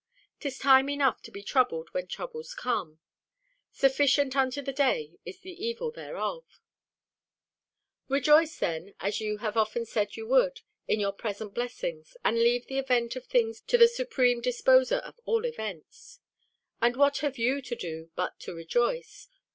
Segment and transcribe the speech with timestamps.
[0.39, 2.97] 'Tis time enough to be troubled when troubles come
[3.71, 6.43] "Sufficient unto the day is the evil thereof."
[8.09, 12.65] Rejoice, then, as you have often said you would, in your present blessings, and leave
[12.65, 16.19] the event of things to the Supreme Disposer of all events.
[16.81, 19.27] And what have you to do but to rejoice?